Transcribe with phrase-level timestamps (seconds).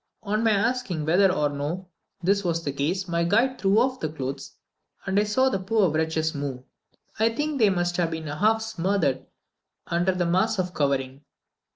[0.23, 1.87] On my asking whether or no
[2.23, 4.53] this was the case, my guide threw off the clothes,
[5.05, 6.63] and I saw the poor wretches move.
[7.19, 9.27] I think they must have been half smothered
[9.85, 11.21] under the mass of covering.